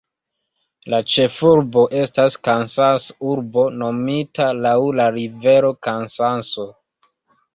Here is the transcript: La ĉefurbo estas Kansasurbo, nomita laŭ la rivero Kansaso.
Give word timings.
La 0.91 0.99
ĉefurbo 1.15 1.81
estas 2.03 2.37
Kansasurbo, 2.47 3.65
nomita 3.81 4.47
laŭ 4.61 4.73
la 5.01 5.07
rivero 5.17 5.71
Kansaso. 5.89 6.67